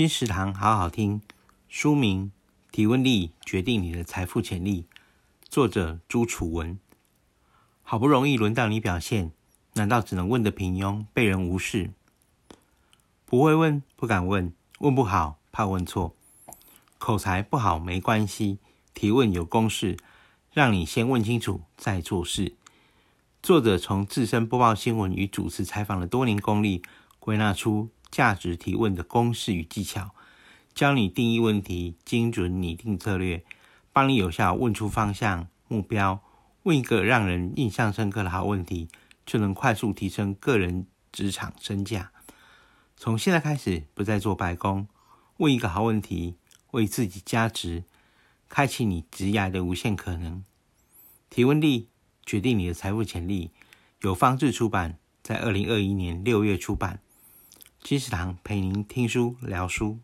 [0.00, 1.20] 金石堂好好听，
[1.68, 2.32] 书名
[2.74, 4.82] 《提问力决定你的财富潜力》，
[5.50, 6.78] 作者朱楚文。
[7.82, 9.32] 好不容易轮到你表现，
[9.74, 11.90] 难道只能问得平庸，被人无视？
[13.26, 16.16] 不会问，不敢问，问不好，怕问错。
[16.96, 18.56] 口才不好没关系，
[18.94, 19.98] 提问有公式，
[20.50, 22.54] 让你先问清楚再做事。
[23.42, 26.80] 作者从自身播报新闻与主持采访的多年功力，
[27.18, 30.14] 归纳出价值提问的公式与技巧，
[30.74, 33.44] 教你定义问题，精准拟定策略，
[33.92, 36.20] 帮你有效问出方向、目标。
[36.64, 38.88] 问一个让人印象深刻的好问题，
[39.24, 42.12] 就能快速提升个人职场身价。
[42.96, 44.86] 从现在开始，不再做白工，
[45.38, 46.36] 问一个好问题，
[46.72, 47.84] 为自己加值，
[48.48, 50.44] 开启你职涯的无限可能。
[51.30, 51.88] 提问力
[52.26, 53.52] 决定你的财富潜力。
[54.02, 57.00] 有方志出版，在二零二一年六月出版。
[57.82, 59.98] 金石堂陪您听书聊书。